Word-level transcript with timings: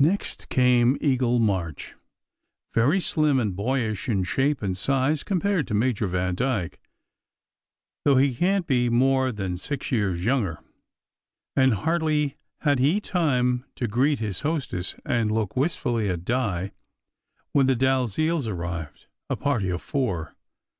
Next 0.00 0.48
came 0.48 0.98
Eagle 1.00 1.38
March, 1.38 1.94
very 2.74 3.00
slim 3.00 3.38
and 3.38 3.54
boyish 3.54 4.08
in 4.08 4.24
shape 4.24 4.60
and 4.60 4.76
size 4.76 5.22
compared 5.22 5.68
to 5.68 5.72
Major 5.74 6.08
Vandyke, 6.08 6.80
though 8.04 8.16
he 8.16 8.34
can 8.34 8.64
t 8.64 8.66
be 8.66 8.88
more 8.88 9.30
than 9.30 9.56
six 9.56 9.92
years 9.92 10.24
younger; 10.24 10.58
and 11.54 11.74
hardly 11.74 12.38
had 12.62 12.80
he 12.80 13.00
time 13.00 13.66
to 13.76 13.84
SECRET 13.84 13.84
HISTORY 13.84 13.86
69 13.86 13.90
greet 13.90 14.18
his 14.18 14.40
hostess 14.40 14.94
and 15.04 15.30
look 15.30 15.54
wistfully 15.56 16.10
at 16.10 16.24
Di, 16.24 16.72
when 17.52 17.66
the 17.66 17.76
Dalziels 17.76 18.48
arrived, 18.48 19.06
a 19.30 19.36
party 19.36 19.68
of 19.70 19.80
four. 19.80 20.34